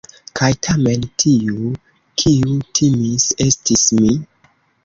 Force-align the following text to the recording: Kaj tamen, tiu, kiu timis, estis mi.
Kaj 0.37 0.47
tamen, 0.67 1.03
tiu, 1.23 1.67
kiu 2.23 2.57
timis, 2.81 3.29
estis 3.49 3.85
mi. 4.01 4.19